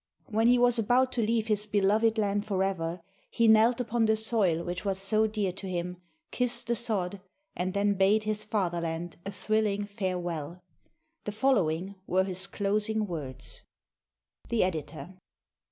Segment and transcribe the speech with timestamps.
[0.25, 4.63] When he was about to leave his beloved land forever, he knelt upon the soil
[4.63, 5.97] which was so dear to him,
[6.31, 7.21] kissed the sod,
[7.55, 10.63] and then bade his fatherland a thrilling farewell.
[11.25, 13.61] The fol lowing were his closing words.
[14.49, 15.19] The Editor.